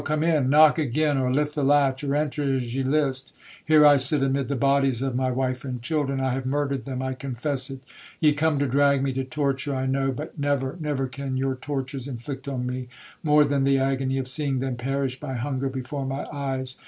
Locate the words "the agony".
13.63-14.17